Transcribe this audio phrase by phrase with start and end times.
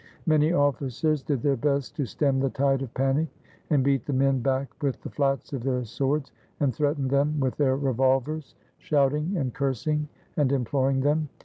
[0.25, 3.27] Many officers did their best to stem the tide of panic,
[3.69, 7.55] and beat the men back with the flats of their swords, and threatened them with
[7.57, 11.29] their revolvers, shouting, and cursing, and imploring them.